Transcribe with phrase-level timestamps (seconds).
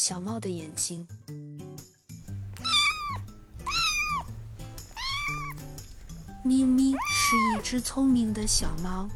[0.00, 1.04] 小猫的眼睛。
[6.44, 9.08] 咪咪是一只聪明的小猫，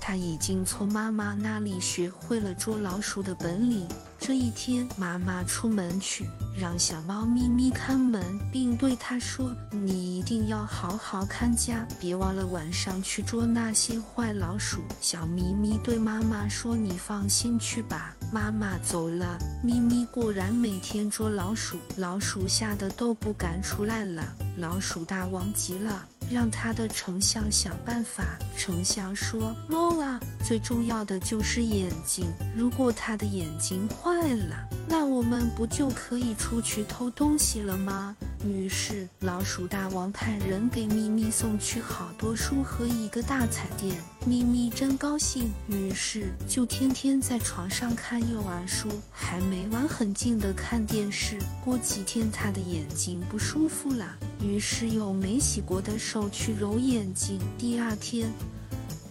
[0.00, 3.86] 它已经从妈妈那里学会了捉老鼠的本领。
[4.20, 8.22] 这一天，妈妈出门去，让小猫咪咪看门，
[8.52, 24.22] 并对它说：“你一定要好好看家，别忘了晚上去捉那些坏老鼠。”小咪咪对妈妈说：“你放心去吧。”妈妈走了，咪咪果然每天捉老鼠，老鼠吓得都不敢出来了。
[24.58, 26.06] 老鼠大王急了。
[26.30, 28.38] 让他的丞相想办法。
[28.56, 32.26] 丞相说：“猫啊，最重要的就是眼睛。
[32.56, 43.94] 如果他的眼睛坏了，那我们不就可以出去偷东西了吗？”于是，老鼠大王派人给咪咪送去好多书和一个大彩电。
[44.24, 51.38] 咪咪真高兴，于是就天天在床上看幼儿书，还没完，很近的看电视。
[51.62, 57.38] 过几天，他的眼睛不舒服了，于是用没洗过的手去揉眼睛。
[57.58, 58.32] 第二天。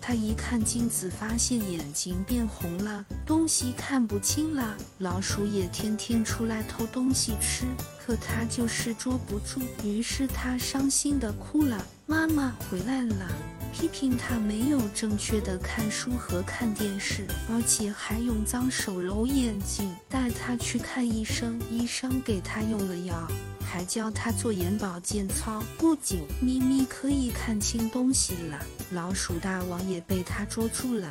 [0.10, 4.76] 他一看镜子，发现眼睛变红了，东西看不清了。
[4.98, 7.66] 老鼠也天天出来偷东西吃，
[8.04, 11.86] 可他就是捉不住，于是他伤心的哭了。
[12.10, 13.28] 妈妈回来了，
[13.72, 21.62] 批评他没有正确的看书和看电视，而且还用脏手揉眼睛，带他去看医生。
[21.70, 23.28] 医生给他用了药。
[23.62, 25.62] 还教他做眼保健操。
[25.78, 31.08] 不仅，咪咪可以看清东西了，老鼠大王也被他捉住了。